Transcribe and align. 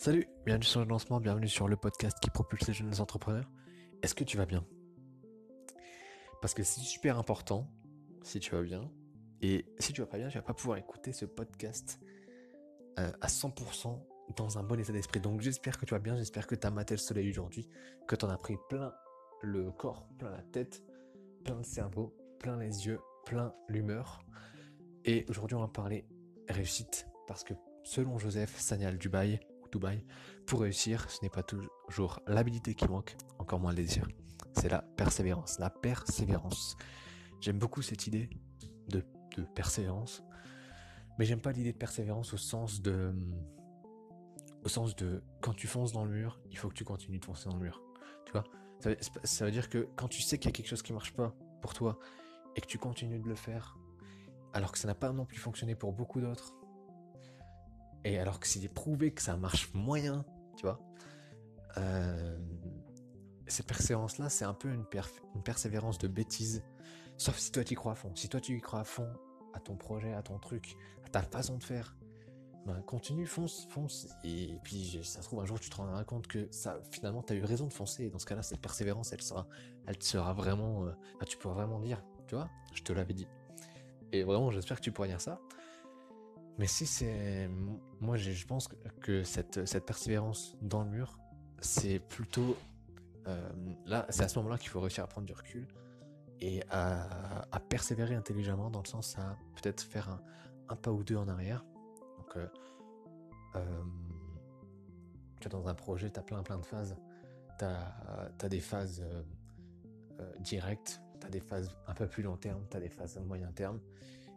Salut, 0.00 0.26
bienvenue 0.46 0.64
sur 0.64 0.80
le 0.80 0.86
lancement, 0.86 1.20
bienvenue 1.20 1.46
sur 1.46 1.68
le 1.68 1.76
podcast 1.76 2.16
qui 2.22 2.30
propulse 2.30 2.66
les 2.66 2.72
jeunes 2.72 3.02
entrepreneurs. 3.02 3.50
Est-ce 4.00 4.14
que 4.14 4.24
tu 4.24 4.38
vas 4.38 4.46
bien? 4.46 4.64
Parce 6.40 6.54
que 6.54 6.62
c'est 6.62 6.80
super 6.80 7.18
important 7.18 7.70
si 8.22 8.40
tu 8.40 8.52
vas 8.52 8.62
bien. 8.62 8.90
Et 9.42 9.66
si 9.78 9.92
tu 9.92 10.00
vas 10.00 10.06
pas 10.06 10.16
bien, 10.16 10.28
tu 10.28 10.38
vas 10.38 10.42
pas 10.42 10.54
pouvoir 10.54 10.78
écouter 10.78 11.12
ce 11.12 11.26
podcast 11.26 12.00
euh, 12.98 13.12
à 13.20 13.26
100% 13.26 14.02
dans 14.36 14.56
un 14.56 14.62
bon 14.62 14.80
état 14.80 14.94
d'esprit. 14.94 15.20
Donc 15.20 15.42
j'espère 15.42 15.76
que 15.76 15.84
tu 15.84 15.92
vas 15.92 16.00
bien, 16.00 16.16
j'espère 16.16 16.46
que 16.46 16.54
tu 16.54 16.66
as 16.66 16.70
maté 16.70 16.94
le 16.94 16.98
soleil 16.98 17.28
aujourd'hui, 17.28 17.68
que 18.08 18.16
tu 18.16 18.24
en 18.24 18.30
as 18.30 18.38
pris 18.38 18.56
plein 18.70 18.94
le 19.42 19.70
corps, 19.70 20.08
plein 20.18 20.30
la 20.30 20.42
tête, 20.44 20.82
plein 21.44 21.56
le 21.56 21.62
cerveau, 21.62 22.16
plein 22.38 22.56
les 22.56 22.86
yeux, 22.86 23.00
plein 23.26 23.54
l'humeur. 23.68 24.24
Et 25.04 25.26
aujourd'hui 25.28 25.56
on 25.56 25.60
va 25.60 25.68
parler 25.68 26.06
réussite 26.48 27.06
parce 27.26 27.44
que 27.44 27.52
selon 27.84 28.16
Joseph 28.16 28.58
Sanyal 28.58 28.96
Dubaï, 28.96 29.40
Dubaï, 29.70 30.04
pour 30.46 30.60
réussir, 30.60 31.08
ce 31.10 31.18
n'est 31.22 31.30
pas 31.30 31.42
toujours 31.42 32.20
l'habilité 32.26 32.74
qui 32.74 32.86
manque, 32.88 33.16
encore 33.38 33.60
moins 33.60 33.70
le 33.70 33.76
désir. 33.76 34.06
C'est 34.54 34.68
la 34.68 34.82
persévérance. 34.82 35.58
La 35.58 35.70
persévérance. 35.70 36.76
J'aime 37.40 37.58
beaucoup 37.58 37.82
cette 37.82 38.06
idée 38.06 38.28
de, 38.88 39.04
persévérance, 39.54 40.22
mais 41.18 41.24
j'aime 41.24 41.40
pas 41.40 41.52
l'idée 41.52 41.72
de 41.72 41.78
persévérance 41.78 42.34
au 42.34 42.36
sens 42.36 42.82
de, 42.82 43.14
au 44.64 44.68
sens 44.68 44.94
de 44.96 45.22
quand 45.40 45.54
tu 45.54 45.66
fonces 45.66 45.92
dans 45.92 46.04
le 46.04 46.10
mur, 46.10 46.38
il 46.50 46.58
faut 46.58 46.68
que 46.68 46.74
tu 46.74 46.84
continues 46.84 47.20
de 47.20 47.24
foncer 47.24 47.48
dans 47.48 47.56
le 47.56 47.62
mur. 47.62 47.80
Tu 48.26 48.32
vois, 48.32 48.44
ça, 48.80 48.90
ça 49.24 49.44
veut 49.46 49.50
dire 49.50 49.70
que 49.70 49.88
quand 49.96 50.08
tu 50.08 50.20
sais 50.20 50.36
qu'il 50.36 50.50
y 50.50 50.52
a 50.52 50.52
quelque 50.52 50.68
chose 50.68 50.82
qui 50.82 50.92
marche 50.92 51.14
pas 51.14 51.34
pour 51.62 51.72
toi 51.72 51.98
et 52.54 52.60
que 52.60 52.66
tu 52.66 52.76
continues 52.76 53.18
de 53.18 53.28
le 53.28 53.34
faire, 53.34 53.78
alors 54.52 54.72
que 54.72 54.78
ça 54.78 54.88
n'a 54.88 54.94
pas 54.94 55.10
non 55.12 55.24
plus 55.24 55.38
fonctionné 55.38 55.74
pour 55.74 55.92
beaucoup 55.92 56.20
d'autres, 56.20 56.54
et 58.04 58.18
alors 58.18 58.40
que 58.40 58.46
c'est 58.46 58.66
prouvé 58.68 59.12
que 59.12 59.22
ça 59.22 59.36
marche 59.36 59.72
moyen, 59.74 60.24
tu 60.56 60.62
vois, 60.62 60.80
euh, 61.76 62.38
cette 63.46 63.66
persévérance-là, 63.66 64.28
c'est 64.28 64.44
un 64.44 64.54
peu 64.54 64.68
une, 64.68 64.84
persévérance 65.44 65.98
de 65.98 66.08
bêtise. 66.08 66.62
Sauf 67.16 67.36
si 67.38 67.52
toi 67.52 67.64
tu 67.64 67.74
y 67.74 67.76
crois 67.76 67.92
à 67.92 67.94
fond. 67.94 68.12
Si 68.14 68.28
toi 68.28 68.40
tu 68.40 68.56
y 68.56 68.60
crois 68.60 68.80
à 68.80 68.84
fond 68.84 69.08
à 69.52 69.60
ton 69.60 69.76
projet, 69.76 70.12
à 70.14 70.22
ton 70.22 70.38
truc, 70.38 70.76
à 71.04 71.08
ta 71.08 71.22
façon 71.22 71.58
de 71.58 71.64
faire, 71.64 71.96
ben 72.66 72.80
continue, 72.82 73.26
fonce, 73.26 73.66
fonce. 73.70 74.08
Et 74.24 74.58
puis 74.62 75.00
ça 75.02 75.20
se 75.20 75.26
trouve 75.26 75.40
un 75.40 75.46
jour 75.46 75.58
tu 75.58 75.68
te 75.70 75.76
rendras 75.76 76.04
compte 76.04 76.26
que 76.28 76.46
ça, 76.50 76.80
finalement, 76.90 77.22
tu 77.22 77.32
as 77.32 77.36
eu 77.36 77.44
raison 77.44 77.66
de 77.66 77.72
foncer. 77.72 78.04
Et 78.04 78.10
dans 78.10 78.18
ce 78.18 78.26
cas-là, 78.26 78.42
cette 78.42 78.60
persévérance, 78.60 79.12
elle 79.12 79.22
sera, 79.22 79.46
elle 79.86 80.00
sera 80.02 80.32
vraiment, 80.32 80.86
euh, 80.86 80.92
tu 81.26 81.36
pourras 81.36 81.54
vraiment 81.54 81.80
dire, 81.80 82.02
tu 82.28 82.36
vois, 82.36 82.48
je 82.72 82.82
te 82.82 82.92
l'avais 82.92 83.14
dit. 83.14 83.26
Et 84.12 84.22
vraiment, 84.22 84.50
j'espère 84.50 84.78
que 84.78 84.82
tu 84.82 84.92
pourras 84.92 85.08
dire 85.08 85.20
ça. 85.20 85.40
Mais 86.58 86.66
si 86.66 86.86
c'est, 86.86 87.48
moi, 88.00 88.16
je 88.16 88.46
pense 88.46 88.68
que 89.00 89.22
cette, 89.22 89.84
persévérance 89.86 90.56
dans 90.60 90.82
le 90.82 90.90
mur, 90.90 91.18
c'est 91.60 91.98
plutôt 91.98 92.56
euh, 93.26 93.50
là, 93.86 94.06
c'est 94.08 94.22
à 94.22 94.28
ce 94.28 94.38
moment-là 94.38 94.58
qu'il 94.58 94.70
faut 94.70 94.80
réussir 94.80 95.04
à 95.04 95.06
prendre 95.06 95.26
du 95.26 95.32
recul 95.32 95.66
et 96.40 96.62
à, 96.70 97.46
à, 97.52 97.60
persévérer 97.60 98.14
intelligemment 98.14 98.70
dans 98.70 98.80
le 98.80 98.86
sens 98.86 99.18
à 99.18 99.36
peut-être 99.54 99.82
faire 99.82 100.20
un, 100.68 100.76
pas 100.76 100.90
ou 100.90 101.04
deux 101.04 101.16
en 101.16 101.28
arrière. 101.28 101.64
Donc, 102.18 102.36
euh, 102.36 102.46
euh, 103.56 103.82
tu 105.40 105.48
es 105.48 105.50
dans 105.50 105.68
un 105.68 105.74
projet, 105.74 106.10
tu 106.10 106.18
as 106.18 106.22
plein 106.22 106.42
plein 106.42 106.58
de 106.58 106.64
phases. 106.64 106.96
Tu 107.58 107.64
as, 107.66 108.48
des 108.48 108.60
phases 108.60 109.04
directes, 110.38 111.02
tu 111.20 111.26
as 111.26 111.30
des 111.30 111.40
phases 111.40 111.76
un 111.86 111.92
peu 111.92 112.06
plus 112.06 112.22
long 112.22 112.38
terme, 112.38 112.64
tu 112.70 112.76
as 112.76 112.80
des 112.80 112.88
phases 112.88 113.18
moyen 113.18 113.52
terme. 113.52 113.80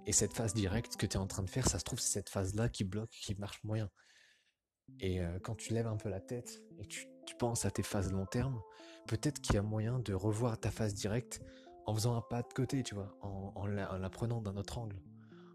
Et 0.05 0.11
cette 0.11 0.33
phase 0.33 0.53
directe 0.53 0.97
que 0.97 1.05
tu 1.05 1.13
es 1.13 1.19
en 1.19 1.27
train 1.27 1.43
de 1.43 1.49
faire, 1.49 1.67
ça 1.67 1.79
se 1.79 1.83
trouve, 1.83 1.99
c'est 1.99 2.11
cette 2.11 2.29
phase-là 2.29 2.69
qui 2.69 2.83
bloque, 2.83 3.09
qui 3.09 3.35
marche 3.35 3.63
moyen. 3.63 3.89
Et 4.99 5.21
euh, 5.21 5.39
quand 5.39 5.55
tu 5.55 5.73
lèves 5.73 5.87
un 5.87 5.95
peu 5.95 6.09
la 6.09 6.19
tête 6.19 6.61
et 6.79 6.85
tu, 6.85 7.07
penses 7.39 7.65
à 7.65 7.71
tes 7.71 7.83
phases 7.83 8.11
long 8.11 8.27
terme, 8.27 8.61
peut-être 9.07 9.41
qu'il 9.41 9.55
y 9.55 9.57
a 9.57 9.63
moyen 9.63 9.97
de 9.99 10.13
revoir 10.13 10.59
ta 10.59 10.69
phase 10.69 10.93
directe 10.93 11.41
en 11.87 11.95
faisant 11.95 12.15
un 12.15 12.21
pas 12.21 12.43
de 12.43 12.53
côté, 12.53 12.83
tu 12.83 12.93
vois, 12.93 13.17
en, 13.21 13.65
la, 13.65 13.91
en 13.91 13.97
la, 13.97 14.09
prenant 14.09 14.39
d'un 14.39 14.55
autre 14.55 14.77
angle, 14.77 15.01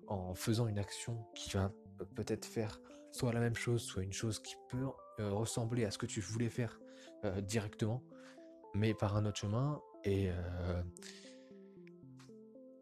en 0.08 0.34
faisant 0.34 0.66
une 0.66 0.78
action 0.78 1.24
qui 1.34 1.50
va 1.50 1.72
peut-être 2.16 2.46
faire 2.46 2.80
soit 3.12 3.32
la 3.32 3.38
même 3.38 3.54
chose, 3.54 3.82
soit 3.82 4.02
une 4.02 4.12
chose 4.12 4.40
qui 4.40 4.56
peut 4.68 4.86
euh, 5.20 5.30
ressembler 5.30 5.84
à 5.84 5.90
ce 5.90 5.98
que 5.98 6.06
tu 6.06 6.20
voulais 6.20 6.50
faire 6.50 6.80
euh, 7.24 7.40
directement, 7.40 8.02
mais 8.74 8.92
par 8.92 9.16
un 9.16 9.24
autre 9.24 9.38
chemin. 9.38 9.80
Et, 10.04 10.30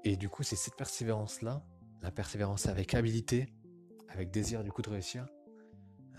et 0.06 0.16
du 0.16 0.28
coup, 0.28 0.44
c'est 0.44 0.54
cette 0.54 0.76
persévérance-là, 0.76 1.64
la 2.00 2.12
persévérance 2.12 2.66
avec 2.66 2.94
habilité, 2.94 3.52
avec 4.08 4.30
désir 4.30 4.62
du 4.62 4.70
coup 4.70 4.80
de 4.80 4.88
réussir, 4.88 5.26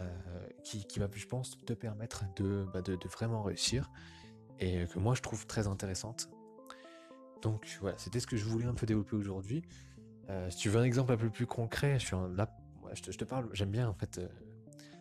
euh, 0.02 0.48
qui, 0.62 0.86
qui, 0.86 1.00
va, 1.00 1.08
je 1.14 1.26
pense, 1.26 1.58
te 1.66 1.72
permettre 1.72 2.26
de, 2.36 2.68
bah, 2.74 2.82
de, 2.82 2.98
de, 2.98 3.08
vraiment 3.08 3.44
réussir 3.44 3.90
et 4.60 4.86
que 4.88 5.00
moi 5.00 5.16
je 5.16 5.22
trouve 5.22 5.48
très 5.48 5.68
intéressante. 5.68 6.28
Donc 7.42 7.78
voilà, 7.80 7.98
c'était 7.98 8.20
ce 8.20 8.28
que 8.28 8.36
je 8.36 8.44
voulais 8.44 8.66
un 8.66 8.74
peu 8.74 8.86
développer 8.86 9.16
aujourd'hui. 9.16 9.64
Euh, 10.30 10.50
si 10.50 10.58
tu 10.58 10.70
veux 10.70 10.82
un 10.82 10.84
exemple 10.84 11.14
un 11.14 11.18
peu 11.18 11.30
plus 11.30 11.48
concret, 11.48 11.98
je 11.98 12.08
suis 12.08 12.16
là, 12.36 12.54
je, 12.92 13.02
te, 13.02 13.12
je, 13.12 13.18
te, 13.18 13.24
parle, 13.24 13.48
j'aime 13.54 13.72
bien 13.72 13.88
en 13.88 13.94
fait 13.94 14.18
euh, 14.18 14.28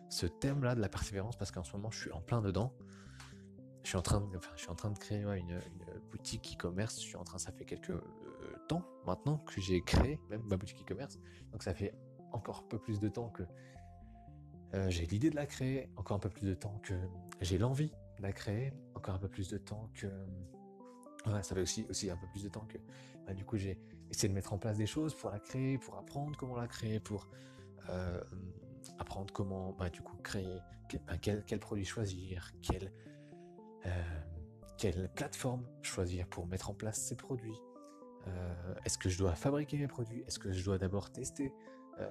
ce 0.07 0.27
thème-là 0.27 0.75
de 0.75 0.79
la 0.79 0.87
persévérance 0.87 1.35
parce 1.35 1.51
qu'en 1.51 1.65
ce 1.65 1.73
moment 1.73 1.91
je 1.91 1.99
suis 1.99 2.11
en 2.13 2.21
plein 2.21 2.41
dedans. 2.41 2.71
Je 3.83 3.89
suis 3.89 3.97
en 3.97 4.01
train 4.01 4.21
de, 4.21 4.37
enfin, 4.37 4.51
je 4.55 4.61
suis 4.61 4.69
en 4.69 4.75
train 4.75 4.91
de 4.91 4.97
créer 4.97 5.23
une, 5.23 5.29
une, 5.29 5.59
boutique 6.09 6.55
e-commerce. 6.55 7.01
Je 7.01 7.07
suis 7.07 7.17
en 7.17 7.23
train, 7.25 7.37
ça 7.37 7.51
fait 7.51 7.65
quelques 7.65 7.91
maintenant 9.05 9.37
que 9.37 9.61
j'ai 9.61 9.81
créé 9.81 10.19
même 10.29 10.43
ma 10.49 10.57
boutique 10.57 10.81
e-commerce. 10.81 11.19
Donc 11.51 11.63
ça 11.63 11.73
fait 11.73 11.93
encore 12.31 12.63
un 12.65 12.67
peu 12.69 12.79
plus 12.79 12.99
de 12.99 13.07
temps 13.07 13.29
que 13.29 13.43
euh, 14.73 14.89
j'ai 14.89 15.05
l'idée 15.05 15.29
de 15.29 15.35
la 15.35 15.45
créer, 15.45 15.89
encore 15.95 16.17
un 16.17 16.19
peu 16.19 16.29
plus 16.29 16.45
de 16.45 16.53
temps 16.53 16.79
que 16.83 16.93
j'ai 17.41 17.57
l'envie 17.57 17.91
de 18.17 18.21
la 18.21 18.33
créer, 18.33 18.73
encore 18.95 19.15
un 19.15 19.19
peu 19.19 19.29
plus 19.29 19.49
de 19.49 19.57
temps 19.57 19.89
que 19.93 20.07
ça 21.41 21.55
fait 21.55 21.61
aussi 21.89 22.09
un 22.09 22.17
peu 22.17 22.27
plus 22.27 22.43
de 22.43 22.49
temps 22.49 22.65
que 22.67 22.77
bah, 23.25 23.33
du 23.33 23.43
coup 23.43 23.57
j'ai 23.57 23.77
essayé 24.09 24.29
de 24.29 24.33
mettre 24.33 24.53
en 24.53 24.57
place 24.57 24.77
des 24.77 24.85
choses 24.85 25.13
pour 25.15 25.29
la 25.29 25.39
créer, 25.39 25.77
pour 25.77 25.97
apprendre 25.97 26.37
comment 26.37 26.55
la 26.55 26.67
créer, 26.67 26.99
pour 26.99 27.27
euh, 27.89 28.21
apprendre 28.99 29.33
comment 29.33 29.73
bah, 29.73 29.89
du 29.89 30.01
coup 30.01 30.17
créer 30.17 30.59
quel, 30.89 31.01
bah, 31.01 31.17
quel, 31.17 31.59
produit 31.59 31.85
choisir, 31.85 32.53
euh, 33.85 33.89
quelle 34.77 35.09
plateforme 35.13 35.65
choisir 35.81 36.27
pour 36.27 36.47
mettre 36.47 36.69
en 36.69 36.73
place 36.73 36.99
ces 36.99 37.15
produits. 37.15 37.59
Euh, 38.27 38.73
est-ce 38.85 38.97
que 38.97 39.09
je 39.09 39.17
dois 39.17 39.33
fabriquer 39.35 39.77
mes 39.77 39.87
produits? 39.87 40.23
Est-ce 40.27 40.39
que 40.39 40.51
je 40.51 40.63
dois 40.63 40.77
d'abord 40.77 41.11
tester 41.11 41.53
euh, 41.99 42.07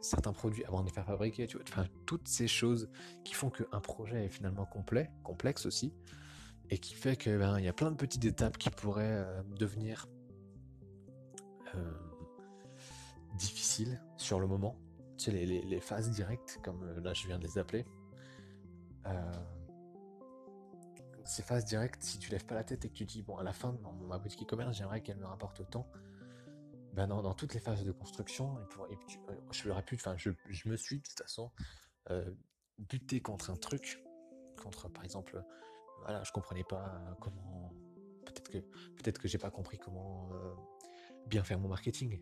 certains 0.00 0.32
produits 0.32 0.64
avant 0.64 0.80
de 0.80 0.86
les 0.86 0.92
faire 0.92 1.06
fabriquer, 1.06 1.46
enfin 1.62 1.86
toutes 2.06 2.28
ces 2.28 2.48
choses 2.48 2.88
qui 3.24 3.34
font 3.34 3.50
qu'un 3.50 3.80
projet 3.80 4.26
est 4.26 4.28
finalement 4.28 4.64
complet, 4.64 5.10
complexe 5.22 5.66
aussi, 5.66 5.92
et 6.70 6.78
qui 6.78 6.94
fait 6.94 7.16
que 7.16 7.36
ben 7.38 7.58
y 7.58 7.68
a 7.68 7.72
plein 7.72 7.90
de 7.90 7.96
petites 7.96 8.24
étapes 8.24 8.58
qui 8.58 8.70
pourraient 8.70 9.24
euh, 9.24 9.42
devenir 9.56 10.06
difficiles 13.36 14.02
sur 14.16 14.40
le 14.40 14.48
moment. 14.48 14.76
Tu 15.16 15.26
sais 15.26 15.32
les, 15.32 15.80
phases 15.80 16.10
directes 16.10 16.58
comme 16.64 16.98
là 17.02 17.12
je 17.12 17.26
viens 17.26 17.38
de 17.38 17.44
les 17.44 17.58
appeler. 17.58 17.84
Ces 21.28 21.42
phases 21.42 21.66
directes, 21.66 22.02
si 22.02 22.18
tu 22.18 22.30
lèves 22.30 22.46
pas 22.46 22.54
la 22.54 22.64
tête 22.64 22.84
et 22.86 22.88
que 22.88 22.94
tu 22.94 23.04
dis 23.04 23.22
bon 23.22 23.36
à 23.36 23.42
la 23.42 23.52
fin 23.52 23.74
dans 23.82 23.92
ma 23.92 24.18
boutique 24.18 24.42
e-commerce 24.42 24.76
j'aimerais 24.76 25.02
qu'elle 25.02 25.18
me 25.18 25.26
rapporte 25.26 25.60
autant, 25.60 25.86
ben 26.94 27.06
dans, 27.06 27.20
dans, 27.22 27.34
toutes 27.34 27.52
les 27.52 27.60
phases 27.60 27.84
de 27.84 27.92
construction, 27.92 28.56
euh, 28.58 28.96
je 29.52 29.68
l'aurais 29.68 29.82
pu, 29.82 29.96
enfin, 29.96 30.16
je, 30.16 30.30
je, 30.48 30.68
me 30.68 30.76
suis 30.76 31.00
de 31.00 31.02
toute 31.02 31.18
façon 31.18 31.52
euh, 32.10 32.30
buté 32.78 33.20
contre 33.20 33.50
un 33.50 33.56
truc, 33.56 34.02
contre, 34.56 34.88
par 34.88 35.04
exemple, 35.04 35.44
voilà, 36.00 36.24
je 36.24 36.32
comprenais 36.32 36.64
pas 36.64 36.98
comment, 37.20 37.74
peut-être 38.24 38.50
que, 38.50 38.58
peut-être 38.58 39.18
que 39.18 39.28
j'ai 39.28 39.38
pas 39.38 39.50
compris 39.50 39.78
comment 39.78 40.30
euh, 40.32 40.54
bien 41.26 41.44
faire 41.44 41.58
mon 41.58 41.68
marketing. 41.68 42.20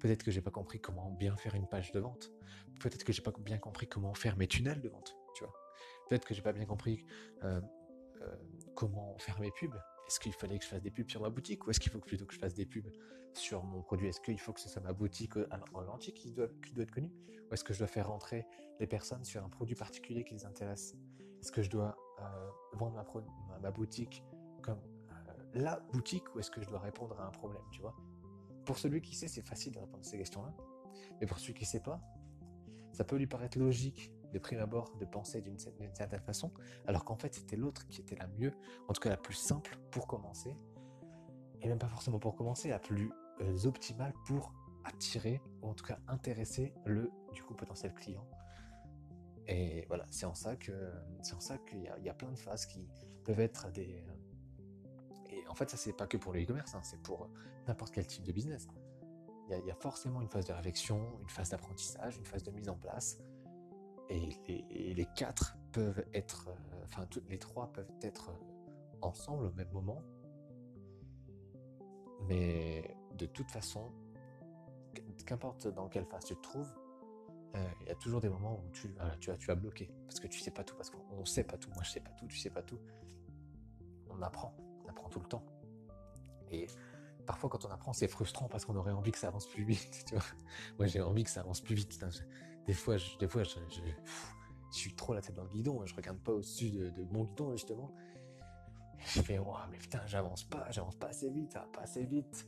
Peut-être 0.00 0.22
que 0.22 0.30
j'ai 0.30 0.42
pas 0.42 0.50
compris 0.50 0.80
comment 0.80 1.10
bien 1.10 1.36
faire 1.36 1.54
une 1.54 1.68
page 1.68 1.92
de 1.92 2.00
vente. 2.00 2.30
Peut-être 2.80 3.04
que 3.04 3.12
j'ai 3.12 3.22
pas 3.22 3.32
bien 3.40 3.58
compris 3.58 3.86
comment 3.86 4.14
faire 4.14 4.36
mes 4.36 4.46
tunnels 4.46 4.80
de 4.80 4.88
vente, 4.88 5.16
tu 5.34 5.44
vois. 5.44 5.54
Peut-être 6.08 6.26
que 6.26 6.34
j'ai 6.34 6.42
pas 6.42 6.52
bien 6.52 6.66
compris 6.66 7.04
euh, 8.22 8.36
comment 8.74 9.16
faire 9.18 9.40
mes 9.40 9.50
pubs? 9.50 9.74
Est-ce 10.06 10.20
qu'il 10.20 10.32
fallait 10.32 10.58
que 10.58 10.64
je 10.64 10.70
fasse 10.70 10.82
des 10.82 10.90
pubs 10.90 11.10
sur 11.10 11.20
ma 11.20 11.30
boutique 11.30 11.66
ou 11.66 11.70
est-ce 11.70 11.80
qu'il 11.80 11.90
faut 11.90 11.98
plutôt 11.98 12.26
que 12.26 12.34
je 12.34 12.38
fasse 12.38 12.54
des 12.54 12.66
pubs 12.66 12.90
sur 13.32 13.64
mon 13.64 13.82
produit? 13.82 14.08
Est-ce 14.08 14.20
qu'il 14.20 14.38
faut 14.38 14.52
que 14.52 14.60
ce 14.60 14.68
soit 14.68 14.82
ma 14.82 14.92
boutique 14.92 15.36
en 15.74 15.86
entier 15.88 16.12
qui 16.12 16.32
doit, 16.32 16.48
qui 16.64 16.72
doit 16.72 16.84
être 16.84 16.92
connue 16.92 17.12
Ou 17.50 17.54
est-ce 17.54 17.64
que 17.64 17.72
je 17.72 17.78
dois 17.78 17.88
faire 17.88 18.08
rentrer 18.08 18.46
les 18.78 18.86
personnes 18.86 19.24
sur 19.24 19.44
un 19.44 19.48
produit 19.48 19.74
particulier 19.74 20.22
qui 20.24 20.34
les 20.34 20.44
intéresse? 20.44 20.94
Est-ce 21.40 21.50
que 21.50 21.62
je 21.62 21.70
dois 21.70 21.96
euh, 22.20 22.50
vendre 22.74 22.96
ma, 23.60 23.70
boutique 23.70 24.24
comme 24.62 24.78
euh, 24.78 25.32
la 25.54 25.80
boutique 25.92 26.34
ou 26.34 26.38
est-ce 26.38 26.50
que 26.50 26.60
je 26.60 26.68
dois 26.68 26.78
répondre 26.78 27.18
à 27.20 27.26
un 27.26 27.30
problème 27.30 27.62
Tu 27.72 27.80
vois? 27.80 27.94
Pour 28.64 28.78
celui 28.78 29.00
qui 29.00 29.14
sait, 29.14 29.28
c'est 29.28 29.46
facile 29.46 29.72
de 29.74 29.78
répondre 29.78 30.00
à 30.00 30.04
ces 30.04 30.18
questions-là. 30.18 30.54
Mais 31.20 31.26
pour 31.26 31.38
celui 31.38 31.54
qui 31.54 31.64
sait 31.64 31.82
pas, 31.82 32.00
ça 32.92 33.04
peut 33.04 33.16
lui 33.16 33.26
paraître 33.26 33.58
logique 33.58 34.10
de 34.32 34.38
prime 34.38 34.60
abord 34.60 34.96
de 34.98 35.04
penser 35.04 35.40
d'une 35.40 35.58
certaine 35.58 36.20
façon, 36.20 36.52
alors 36.86 37.04
qu'en 37.04 37.16
fait 37.16 37.34
c'était 37.34 37.56
l'autre 37.56 37.86
qui 37.88 38.00
était 38.00 38.16
la 38.16 38.26
mieux, 38.26 38.52
en 38.88 38.92
tout 38.92 39.00
cas 39.00 39.10
la 39.10 39.16
plus 39.16 39.34
simple 39.34 39.78
pour 39.90 40.06
commencer, 40.06 40.56
et 41.62 41.68
même 41.68 41.78
pas 41.78 41.88
forcément 41.88 42.18
pour 42.18 42.36
commencer, 42.36 42.68
la 42.68 42.78
plus 42.78 43.10
euh, 43.40 43.66
optimale 43.66 44.12
pour 44.26 44.52
attirer, 44.84 45.40
ou 45.62 45.68
en 45.68 45.74
tout 45.74 45.84
cas 45.84 45.98
intéresser 46.08 46.72
le 46.84 47.10
du 47.32 47.42
coup 47.42 47.54
potentiel 47.54 47.92
client. 47.94 48.26
Et 49.48 49.84
voilà, 49.88 50.06
c'est 50.10 50.26
en 50.26 50.34
ça 50.34 50.56
que 50.56 50.72
c'est 51.22 51.34
en 51.34 51.40
ça 51.40 51.58
qu'il 51.58 51.82
y, 51.82 52.08
a 52.08 52.14
plein 52.14 52.30
de 52.32 52.38
phases 52.38 52.66
qui 52.66 52.88
peuvent 53.24 53.40
être 53.40 53.70
des. 53.70 54.04
Et 55.30 55.46
en 55.48 55.54
fait, 55.54 55.70
ça 55.70 55.76
c'est 55.76 55.92
pas 55.92 56.06
que 56.06 56.16
pour 56.16 56.32
le 56.32 56.42
e-commerce, 56.42 56.74
hein, 56.74 56.80
c'est 56.82 57.00
pour 57.00 57.28
n'importe 57.68 57.94
quel 57.94 58.06
type 58.06 58.24
de 58.24 58.32
business. 58.32 58.66
Il 59.48 59.64
y, 59.64 59.70
a, 59.70 59.74
forcément 59.76 60.20
une 60.20 60.28
phase 60.28 60.46
de 60.46 60.52
réflexion, 60.52 61.20
une 61.22 61.28
phase 61.28 61.50
d'apprentissage, 61.50 62.16
une 62.16 62.26
phase 62.26 62.42
de 62.42 62.50
mise 62.50 62.68
en 62.68 62.76
place. 62.76 63.18
Et 64.08 64.94
les, 64.94 65.06
quatre 65.16 65.56
peuvent 65.72 66.04
être, 66.14 66.48
euh, 66.48 66.84
enfin, 66.84 67.06
les 67.28 67.38
trois 67.38 67.72
peuvent 67.72 67.90
être 68.02 68.32
ensemble 69.02 69.46
au 69.46 69.52
même 69.52 69.70
moment. 69.72 70.02
Mais 72.28 72.96
de 73.14 73.26
toute 73.26 73.50
façon, 73.50 73.92
qu'importe 75.26 75.68
dans 75.68 75.88
quelle 75.88 76.06
phase 76.06 76.24
tu 76.24 76.36
te 76.36 76.40
trouves, 76.40 76.72
euh, 77.56 77.64
il 77.80 77.88
y 77.88 77.90
a 77.90 77.94
toujours 77.94 78.20
des 78.20 78.28
moments 78.28 78.60
où 78.64 78.70
tu, 78.70 78.88
vas, 78.88 79.16
tu 79.16 79.46
vas 79.46 79.54
bloquer 79.54 79.90
parce 80.06 80.20
que 80.20 80.26
tu 80.26 80.40
sais 80.40 80.50
pas 80.50 80.64
tout, 80.64 80.76
parce 80.76 80.90
qu'on 80.90 81.24
sait 81.24 81.44
pas 81.44 81.56
tout. 81.56 81.70
Moi, 81.70 81.82
je 81.82 81.90
sais 81.90 82.00
pas 82.00 82.10
tout, 82.10 82.26
tu 82.26 82.38
sais 82.38 82.50
pas 82.50 82.62
tout. 82.62 82.78
On 84.10 84.20
apprend, 84.22 84.54
on 84.84 84.88
apprend 84.88 85.08
tout 85.08 85.20
le 85.20 85.26
temps. 85.26 85.44
Et 86.50 86.66
parfois, 87.26 87.50
quand 87.50 87.64
on 87.64 87.70
apprend, 87.70 87.92
c'est 87.92 88.08
frustrant 88.08 88.48
parce 88.48 88.64
qu'on 88.64 88.76
aurait 88.76 88.92
envie 88.92 89.12
que 89.12 89.18
ça 89.18 89.28
avance 89.28 89.46
plus 89.48 89.64
vite. 89.64 90.14
Moi, 90.78 90.86
j'ai 90.86 91.00
envie 91.00 91.24
que 91.24 91.30
ça 91.30 91.40
avance 91.40 91.60
plus 91.60 91.74
vite. 91.74 91.98
Des 92.66 92.72
fois, 92.72 92.96
je, 92.96 93.16
des 93.18 93.28
fois, 93.28 93.42
je, 93.44 93.58
suis 94.70 94.94
trop 94.94 95.14
la 95.14 95.20
tête 95.20 95.34
dans 95.34 95.44
le 95.44 95.48
guidon. 95.48 95.84
Je 95.86 95.94
regarde 95.94 96.18
pas 96.18 96.32
au-dessus 96.32 96.70
de, 96.70 97.04
mon 97.10 97.24
guidon 97.24 97.52
justement. 97.52 97.94
Je 98.98 99.22
fais, 99.22 99.38
oh, 99.38 99.54
mais 99.70 99.78
putain, 99.78 100.04
j'avance 100.06 100.44
pas, 100.44 100.66
j'avance 100.70 100.96
pas 100.96 101.08
assez 101.08 101.30
vite, 101.30 101.52
ça 101.52 101.60
va 101.60 101.66
pas 101.66 101.82
assez 101.82 102.04
vite. 102.04 102.46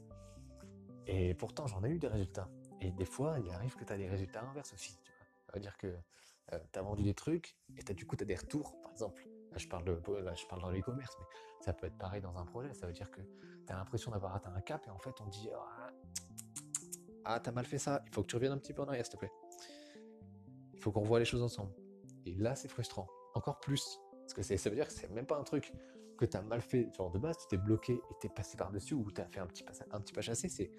Et 1.06 1.35
pourtant, 1.35 1.67
j'en 1.67 1.85
ai 1.85 1.91
eu 1.91 1.99
des 1.99 2.09
résultats. 2.09 2.49
Et 2.81 2.91
des 2.91 3.05
fois, 3.05 3.38
il 3.38 3.50
arrive 3.50 3.76
que 3.76 3.85
tu 3.85 3.93
as 3.93 3.97
des 3.97 4.09
résultats 4.09 4.43
inverses 4.43 4.73
aussi. 4.73 4.93
Ça 5.47 5.53
veut 5.55 5.61
dire 5.61 5.76
que 5.76 5.87
euh, 6.53 6.59
tu 6.73 6.79
as 6.79 6.82
vendu 6.82 7.03
des 7.03 7.15
trucs 7.15 7.56
et 7.76 7.91
as, 7.91 7.94
du 7.94 8.06
coup, 8.06 8.17
tu 8.17 8.25
as 8.25 8.26
des 8.26 8.35
retours, 8.35 8.81
par 8.82 8.93
exemple. 8.93 9.26
Là, 9.50 9.59
je 9.59 9.69
parle, 9.69 9.85
de, 9.85 10.00
je 10.35 10.47
parle 10.47 10.61
dans 10.61 10.70
l'e-commerce, 10.70 11.17
mais 11.19 11.26
ça 11.65 11.73
peut 11.73 11.87
être 11.87 11.97
pareil 11.97 12.20
dans 12.20 12.37
un 12.37 12.44
projet. 12.44 12.73
Ça 12.75 12.87
veut 12.87 12.93
dire 12.93 13.11
que 13.11 13.20
tu 13.67 13.73
as 13.73 13.76
l'impression 13.76 14.11
d'avoir 14.11 14.35
atteint 14.35 14.55
un 14.55 14.61
cap 14.61 14.87
et 14.87 14.91
en 14.91 14.99
fait, 14.99 15.15
on 15.20 15.26
dit 15.26 15.49
Ah, 15.55 15.91
ah 17.25 17.41
t'as 17.41 17.53
mal 17.53 17.65
fait 17.65 17.79
ça, 17.79 18.03
il 18.06 18.12
faut 18.12 18.23
que 18.23 18.29
tu 18.29 18.37
reviennes 18.37 18.53
un 18.53 18.59
petit 18.59 18.73
peu 18.73 18.82
en 18.82 18.88
arrière, 18.88 19.05
s'il 19.06 19.15
te 19.15 19.19
plaît. 19.19 19.32
Il 20.78 20.82
faut 20.82 20.92
qu'on 20.92 21.00
revoie 21.00 21.19
les 21.19 21.25
choses 21.25 21.42
ensemble. 21.42 21.72
Et 22.25 22.34
là, 22.34 22.54
c'est 22.54 22.69
frustrant. 22.69 23.08
Encore 23.34 23.58
plus. 23.58 24.00
Parce 24.20 24.34
que 24.34 24.42
ça 24.42 24.70
veut 24.70 24.76
dire 24.76 24.86
que 24.86 24.92
c'est 24.92 25.10
même 25.10 25.26
pas 25.26 25.36
un 25.36 25.42
truc 25.42 25.72
que 26.16 26.25
tu 26.25 26.36
as 26.36 26.42
mal 26.42 26.60
fait. 26.60 26.88
Genre 26.96 27.10
de 27.10 27.19
base, 27.19 27.36
tu 27.38 27.46
t'es 27.48 27.56
bloqué 27.56 27.94
et 27.94 28.14
t'es 28.20 28.28
passé 28.28 28.56
par-dessus 28.56 28.94
ou 28.94 29.10
tu 29.10 29.20
as 29.20 29.26
fait 29.26 29.40
un 29.40 29.46
petit, 29.46 29.64
pas, 30.12 30.20
chassé. 30.20 30.70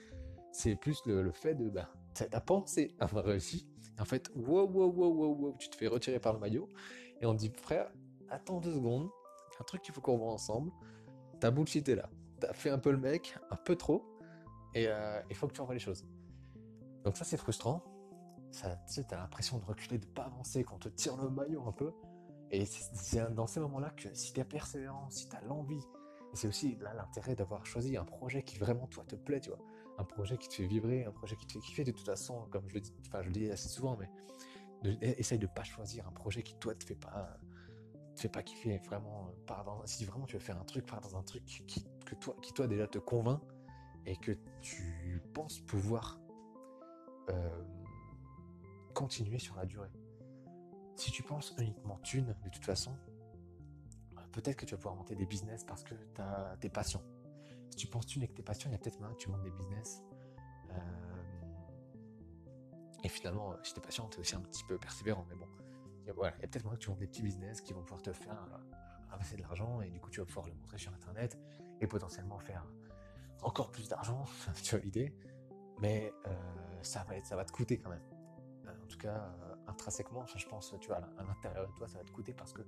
C'est 0.52 0.76
plus 0.76 1.02
le, 1.06 1.32
fait 1.32 1.54
de, 1.54 1.70
bah, 1.70 1.92
t'as 2.14 2.40
pensé 2.40 2.96
avoir 3.00 3.26
réussi. 3.26 3.68
En 4.00 4.06
fait, 4.06 4.32
wow, 4.36 4.70
wow, 4.70 4.90
wow, 4.90 5.14
wow, 5.14 5.36
wow, 5.36 5.56
tu 5.60 5.70
te 5.70 5.76
fais 5.76 5.88
retirer 5.88 6.20
par 6.20 6.32
le 6.34 6.40
maillot. 6.40 6.70
Et 7.20 7.26
on 7.26 7.34
dit, 7.34 7.52
frère, 7.62 7.92
attends 8.30 8.62
deux 8.62 8.74
secondes. 8.74 9.10
Un 9.60 9.64
truc 9.66 9.82
qu'il 9.82 9.94
faut 9.94 10.00
qu'on 10.00 10.18
voit 10.18 10.32
ensemble. 10.32 10.72
T'as 11.42 11.52
bullshité 11.52 11.96
là. 11.96 12.10
T'as 12.40 12.54
fait 12.54 12.70
un 12.70 12.80
peu 12.80 12.92
le 12.92 12.98
mec, 12.98 13.36
un 13.52 13.58
peu 13.58 13.76
trop. 13.76 14.18
Et 14.74 14.88
euh, 14.88 15.20
il 15.30 15.36
faut 15.36 15.48
que 15.48 15.54
tu 15.54 15.60
envoies 15.60 15.74
les 15.74 15.82
choses. 15.82 16.06
Donc 17.04 17.18
ça, 17.18 17.26
c'est 17.26 17.36
frustrant. 17.36 17.84
Tu 18.52 18.60
sais, 18.88 19.04
t'as 19.04 19.18
l'impression 19.18 19.58
de 19.58 19.66
reculer, 19.66 19.98
de 20.00 20.06
pas 20.06 20.24
avancer, 20.24 20.64
qu'on 20.64 20.80
te 20.80 20.90
tire 20.90 21.16
le 21.18 21.30
maillot 21.30 21.68
un 21.68 21.72
peu. 21.72 21.94
Et 22.52 22.66
c'est 22.66 23.34
dans 23.36 23.48
ces 23.48 23.60
moments-là 23.60 23.92
que 23.92 24.14
si 24.14 24.34
t'es 24.34 24.44
persévérant, 24.44 25.10
si 25.12 25.30
t'as 25.30 25.42
l'envie, 25.42 25.84
c'est 26.34 26.48
aussi 26.48 26.76
là 26.78 26.94
l'intérêt 26.94 27.36
d'avoir 27.36 27.66
choisi 27.66 27.96
un 27.96 28.06
projet 28.06 28.44
qui 28.44 28.58
vraiment 28.58 28.88
toi 28.88 29.04
te 29.06 29.16
plaît, 29.16 29.40
tu 29.40 29.50
vois 29.50 29.60
un 30.00 30.04
projet 30.04 30.38
qui 30.38 30.48
te 30.48 30.56
fait 30.56 30.66
vibrer, 30.66 31.04
un 31.04 31.12
projet 31.12 31.36
qui 31.36 31.46
te 31.46 31.54
fait 31.54 31.60
kiffer 31.60 31.84
de 31.84 31.92
toute 31.92 32.06
façon, 32.06 32.48
comme 32.50 32.68
je 32.70 32.76
le 32.76 33.32
dis, 33.32 33.52
assez 33.52 33.68
souvent, 33.68 33.98
mais 33.98 34.10
essaye 35.02 35.40
de 35.40 35.48
pas 35.48 35.64
choisir 35.64 36.08
un 36.08 36.12
projet 36.12 36.42
qui 36.42 36.56
toi 36.56 36.74
te 36.74 36.86
fait 36.86 36.96
pas 36.96 37.38
te 38.16 38.22
fait 38.22 38.30
pas 38.30 38.44
kiffer 38.44 38.78
vraiment 38.86 39.30
dans, 39.46 39.86
si 39.86 40.06
vraiment 40.06 40.26
tu 40.26 40.36
veux 40.36 40.42
faire 40.42 40.60
un 40.60 40.64
truc 40.64 40.86
pars 40.86 41.02
dans 41.02 41.18
un 41.18 41.24
truc 41.24 41.44
qui, 41.46 41.86
que 42.06 42.16
toi 42.16 42.68
déjà 42.68 42.88
te 42.88 42.98
convainc 42.98 43.42
et 44.06 44.16
que 44.16 44.32
tu 44.62 45.22
penses 45.34 45.60
pouvoir 45.60 46.20
euh, 47.30 47.64
continuer 49.02 49.40
sur 49.40 49.56
la 49.56 49.66
durée 49.66 49.92
si 50.96 51.12
tu 51.12 51.24
penses 51.24 51.56
uniquement 51.58 51.98
thune 52.00 52.36
de 52.44 52.50
toute 52.50 52.66
façon 52.66 52.92
peut-être 54.34 54.58
que 54.58 54.66
tu 54.66 54.76
vas 54.76 54.78
pouvoir 54.78 54.96
monter 54.96 55.16
des 55.16 55.26
business 55.26 55.64
parce 55.64 55.84
que 55.84 55.96
tu 55.96 56.68
es 56.68 56.70
patient 56.70 57.02
si 57.70 57.78
tu 57.78 57.88
penses 57.88 58.06
tu 58.06 58.20
n'es 58.20 58.28
que 58.28 58.34
tes 58.34 58.44
passions, 58.44 58.70
il 58.70 58.74
y 58.74 58.76
a 58.76 58.80
peut-être 58.80 59.00
moyen 59.00 59.14
que 59.14 59.20
tu 59.20 59.30
montes 59.30 59.44
des 59.44 59.52
business. 59.52 60.04
Euh, 60.72 60.76
et 63.04 63.10
finalement, 63.10 63.56
si 63.64 63.74
t'es 63.74 63.82
patient, 63.82 64.08
t'es 64.08 64.20
aussi 64.20 64.36
un 64.36 64.42
petit 64.42 64.64
peu 64.64 64.78
persévérant. 64.78 65.26
Mais 65.30 65.36
bon, 65.36 65.48
il 66.02 66.08
y 66.08 66.10
a, 66.10 66.32
peut-être 66.32 66.64
moyen 66.64 66.78
que 66.78 66.84
tu 66.84 66.90
montes 66.90 67.00
des 67.00 67.08
petits 67.08 67.22
business 67.22 67.62
qui 67.62 67.74
vont 67.74 67.82
pouvoir 67.84 68.02
te 68.02 68.12
faire 68.12 68.38
avancer 69.12 69.36
de 69.36 69.42
l'argent 69.42 69.82
et 69.82 69.90
du 69.90 70.00
coup 70.00 70.10
tu 70.10 70.20
vas 70.20 70.26
pouvoir 70.26 70.48
le 70.48 70.54
montrer 70.54 70.78
sur 70.78 70.94
internet 70.94 71.40
et 71.82 71.88
potentiellement 71.88 72.40
faire 72.40 72.64
encore 73.42 73.72
plus 73.72 73.88
d'argent, 73.88 74.26
tu 74.64 74.76
as 74.76 74.80
l'idée. 74.80 75.16
Mais 75.80 76.14
euh, 76.28 76.34
ça, 76.82 77.04
va 77.06 77.16
être, 77.16 77.26
ça 77.26 77.36
va 77.36 77.46
te 77.46 77.52
coûter 77.52 77.80
quand 77.80 77.90
même. 77.90 78.04
Euh, 78.90 78.92
tout 78.92 78.98
cas, 78.98 79.32
intrinsèquement, 79.68 80.26
je 80.26 80.48
pense, 80.48 80.74
tu 80.80 80.88
vois, 80.88 80.98
à 80.98 81.24
l'intérieur 81.24 81.68
de 81.68 81.74
toi, 81.74 81.88
ça 81.88 82.00
va 82.00 82.04
te 82.04 82.12
coûter 82.12 82.34
parce 82.34 82.54
que 82.54 82.62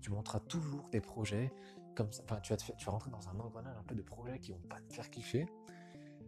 tu 0.00 0.10
monteras 0.10 0.40
toujours 0.40 0.88
des 0.90 1.00
projets 1.00 1.52
comme 1.94 2.12
ça. 2.12 2.22
Enfin, 2.24 2.40
tu 2.40 2.52
vas, 2.52 2.56
te 2.56 2.72
tu 2.72 2.84
vas 2.84 2.92
rentrer 2.92 3.10
dans 3.10 3.28
un 3.28 3.38
engrenage 3.38 3.76
un 3.76 3.82
peu 3.82 3.94
de 3.94 4.02
projets 4.02 4.38
qui 4.38 4.52
vont 4.52 4.68
pas 4.68 4.80
te 4.80 4.92
faire 4.92 5.10
kiffer. 5.10 5.46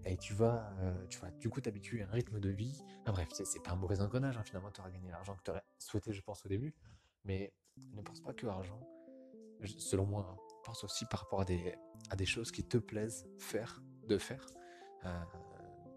Et 0.04 0.16
tu 0.16 0.32
vas, 0.32 0.72
euh, 0.80 1.06
tu 1.08 1.18
vas 1.18 1.30
du 1.30 1.50
coup 1.50 1.60
t'habituer 1.60 2.02
à 2.02 2.08
un 2.08 2.10
rythme 2.10 2.40
de 2.40 2.50
vie. 2.50 2.82
Enfin, 3.02 3.12
bref, 3.12 3.28
c'est 3.32 3.62
pas 3.62 3.72
un 3.72 3.76
mauvais 3.76 4.00
engrenage. 4.00 4.36
Hein. 4.38 4.42
Finalement, 4.44 4.70
tu 4.70 4.80
auras 4.80 4.90
gagné 4.90 5.10
l'argent 5.10 5.34
que 5.34 5.42
tu 5.42 5.50
aurais 5.50 5.64
souhaité, 5.78 6.12
je 6.12 6.22
pense, 6.22 6.44
au 6.46 6.48
début. 6.48 6.74
Mais 7.24 7.52
ne 7.92 8.02
pense 8.02 8.20
pas 8.20 8.32
que 8.32 8.46
l'argent, 8.46 8.80
selon 9.64 10.06
moi, 10.06 10.26
hein, 10.30 10.36
pense 10.64 10.84
aussi 10.84 11.04
par 11.06 11.20
rapport 11.20 11.40
à 11.40 11.44
des, 11.44 11.74
à 12.10 12.16
des 12.16 12.26
choses 12.26 12.50
qui 12.50 12.62
te 12.62 12.78
plaisent 12.78 13.26
faire, 13.38 13.82
de 14.06 14.18
faire. 14.18 14.46
Euh, 15.04 15.10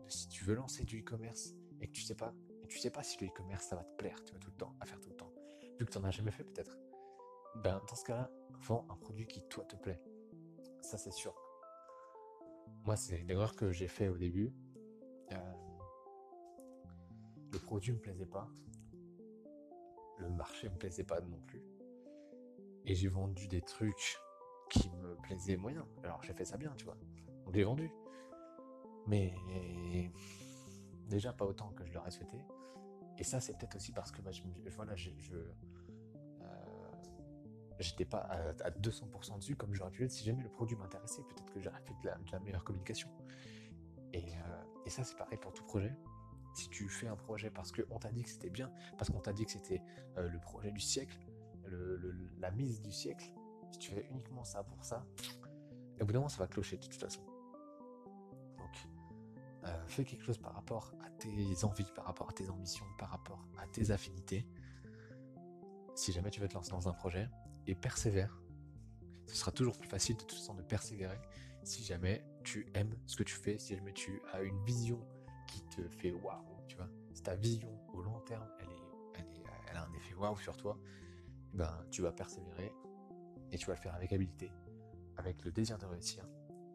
si 0.08 0.28
tu 0.28 0.44
veux 0.44 0.56
lancer 0.56 0.84
du 0.84 1.02
e-commerce 1.02 1.54
et 1.80 1.88
que 1.88 1.92
tu 1.92 2.02
sais 2.02 2.16
pas, 2.16 2.34
tu 2.72 2.80
sais 2.80 2.90
pas 2.90 3.04
si 3.04 3.20
le 3.22 3.28
e-commerce 3.28 3.66
ça 3.66 3.76
va 3.76 3.84
te 3.84 3.96
plaire, 3.98 4.24
tu 4.24 4.34
vas 4.34 4.40
tout 4.40 4.50
le 4.50 4.58
temps 4.58 4.74
à 4.80 4.86
faire 4.86 5.00
tout 5.00 5.10
le 5.10 5.16
temps, 5.16 5.32
vu 5.78 5.86
que 5.86 5.92
tu 5.92 6.00
n'en 6.00 6.06
as 6.06 6.12
jamais 6.12 6.32
fait 6.32 6.44
peut-être 6.44 6.78
ben, 7.56 7.82
dans 7.88 7.96
ce 7.96 8.06
cas-là, 8.06 8.32
vends 8.62 8.86
un 8.90 8.96
produit 8.96 9.28
qui 9.28 9.42
toi 9.48 9.66
te 9.66 9.76
plaît. 9.76 10.02
Ça 10.82 10.98
c'est 10.98 11.12
sûr. 11.12 11.36
Moi, 12.86 12.96
c'est 12.96 13.18
l'erreur 13.24 13.56
que 13.56 13.72
j'ai 13.72 13.88
fait 13.88 14.08
au 14.08 14.18
début. 14.18 14.54
Euh, 15.32 15.54
le 17.52 17.60
produit 17.60 17.92
me 17.92 18.00
plaisait 18.00 18.26
pas. 18.26 18.48
Le 20.18 20.30
marché 20.30 20.70
me 20.70 20.78
plaisait 20.78 21.04
pas 21.04 21.22
non 21.22 21.40
plus. 21.42 21.64
Et 22.86 22.96
j'ai 22.96 23.08
vendu 23.08 23.48
des 23.48 23.62
trucs 23.62 24.18
qui 24.70 24.90
me 24.90 25.16
plaisaient 25.18 25.58
moyen. 25.58 25.86
Alors 26.04 26.24
j'ai 26.24 26.34
fait 26.34 26.46
ça 26.46 26.58
bien, 26.58 26.74
tu 26.78 26.86
vois. 26.86 26.98
Donc 27.46 27.54
j'ai 27.54 27.64
vendu. 27.64 27.92
Mais 29.08 29.34
déjà 31.08 31.34
pas 31.34 31.46
autant 31.46 31.72
que 31.72 31.86
je 31.86 31.94
l'aurais 31.94 32.12
souhaité. 32.12 32.38
Et 33.22 33.24
ça, 33.24 33.40
c'est 33.40 33.56
peut-être 33.56 33.76
aussi 33.76 33.92
parce 33.92 34.12
que 34.12 34.20
bah, 34.20 34.32
je, 34.32 34.42
voilà, 34.76 34.96
je, 34.96 35.12
j'étais 37.78 38.04
pas 38.04 38.18
à, 38.64 38.72
200% 38.72 39.38
dessus 39.38 39.56
comme 39.56 39.76
j'aurais 39.76 39.92
pu 39.92 40.06
être 40.06 40.12
si 40.12 40.26
jamais 40.26 40.42
le 40.42 40.50
produit 40.50 40.76
m'intéressait. 40.76 41.22
Peut-être 41.22 41.54
que 41.54 41.62
j'aurais 41.62 41.82
fait 41.82 41.94
de 42.02 42.32
la, 42.32 42.40
meilleure 42.40 42.64
communication. 42.64 43.10
Euh, 44.16 44.20
et, 44.88 44.90
ça, 44.90 45.04
c'est 45.04 45.16
pareil 45.16 45.38
pour 45.38 45.54
tout 45.54 45.64
projet. 45.66 45.96
Si 46.56 46.68
tu 46.70 46.90
fais 46.90 47.08
un 47.08 47.16
projet 47.16 47.52
parce 47.52 47.72
qu'on 47.72 48.00
t'a 48.00 48.12
dit 48.12 48.24
que 48.24 48.30
c'était 48.32 48.50
bien, 48.50 48.72
parce 48.98 49.12
qu'on 49.12 49.20
t'a 49.20 49.34
dit 49.34 49.46
que 49.46 49.52
c'était 49.52 49.84
euh, 50.18 50.28
le 50.28 50.40
projet 50.40 50.72
du 50.72 50.80
siècle, 50.80 51.20
la 52.40 52.50
mise 52.50 52.82
du 52.82 52.92
siècle, 52.92 53.32
si 53.72 53.78
tu 53.78 53.92
fais 53.92 54.08
uniquement 54.10 54.44
ça 54.44 54.64
pour 54.64 54.84
ça, 54.84 55.06
au 56.02 56.06
bout 56.06 56.12
d'un 56.12 56.20
moment, 56.20 56.28
ça 56.28 56.40
va 56.40 56.48
clocher 56.48 56.78
de 56.78 56.82
toute 56.82 56.96
façon. 56.96 57.22
Euh, 59.64 59.86
fais 59.86 60.04
quelque 60.04 60.24
chose 60.24 60.38
par 60.38 60.54
rapport 60.54 60.94
à 61.06 61.10
tes 61.12 61.64
envies, 61.64 61.92
par 61.96 62.06
rapport 62.06 62.30
à 62.30 62.34
tes 62.34 62.50
ambitions, 62.50 62.86
par 62.98 63.10
rapport 63.10 63.46
à 63.60 63.68
tes 63.68 63.92
affinités. 63.92 64.48
Si 65.94 66.12
jamais 66.12 66.32
tu 66.32 66.40
veux 66.40 66.48
te 66.48 66.56
lancer 66.56 66.72
dans 66.72 66.88
un 66.88 66.94
projet, 66.94 67.30
et 67.68 67.76
persévère. 67.76 68.42
Ce 69.28 69.36
sera 69.36 69.52
toujours 69.52 69.78
plus 69.78 69.88
facile 69.88 70.16
de 70.18 70.22
toute 70.22 70.34
façon 70.34 70.54
de 70.54 70.62
persévérer 70.62 71.20
si 71.64 71.84
jamais 71.84 72.26
tu 72.44 72.68
aimes 72.74 72.96
ce 73.06 73.16
que 73.16 73.24
tu 73.24 73.36
fais, 73.36 73.58
si 73.60 73.76
jamais 73.76 73.94
tu 73.94 74.22
as 74.34 74.42
une 74.42 74.62
vision 74.64 75.00
qui 75.48 75.62
te 75.64 75.88
fait 75.88 76.12
waouh, 76.12 76.44
tu 76.68 76.76
vois. 76.76 76.90
Si 77.14 77.22
ta 77.22 77.36
vision 77.36 77.70
au 77.94 78.02
long 78.02 78.20
terme, 78.22 78.48
elle, 78.60 78.70
est, 78.70 79.26
elle, 79.70 79.78
a 79.78 79.86
un 79.86 79.94
effet 79.94 80.16
waouh 80.16 80.38
sur 80.38 80.58
toi, 80.58 80.78
ben 81.54 81.86
tu 81.92 82.02
vas 82.02 82.12
persévérer 82.12 82.74
et 83.52 83.58
tu 83.58 83.66
vas 83.68 83.76
le 83.76 83.80
faire 83.80 83.94
avec 83.94 84.12
habileté, 84.12 84.52
avec 85.18 85.44
le 85.44 85.52
désir 85.52 85.78
de 85.78 85.86
réussir 85.86 86.28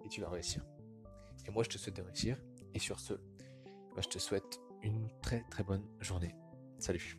et 0.04 0.08
tu 0.08 0.20
vas 0.20 0.28
réussir. 0.28 0.64
Et 1.46 1.50
moi 1.50 1.64
je 1.64 1.70
te 1.70 1.78
souhaite 1.78 1.96
de 1.96 2.02
réussir 2.02 2.38
et 2.76 2.78
sur 2.78 3.00
ce, 3.00 3.14
ben, 3.14 4.02
je 4.02 4.08
te 4.08 4.18
souhaite 4.18 4.60
une 4.82 5.08
très 5.22 5.42
très 5.50 5.64
bonne 5.64 5.84
journée. 6.00 6.34
Salut 6.78 7.18